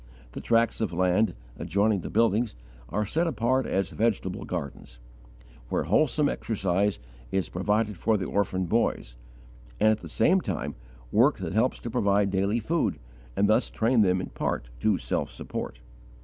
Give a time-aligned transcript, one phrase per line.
[0.31, 2.55] The tracts of land, adjoining the buildings,
[2.89, 4.97] are set apart as vegetable gardens,
[5.69, 6.97] where wholesome exercise
[7.31, 9.15] is provided for the orphan boys,
[9.79, 10.73] and, at the same time,
[11.11, 12.97] work that helps to provide daily food,
[13.35, 15.81] and thus train them in part to self support.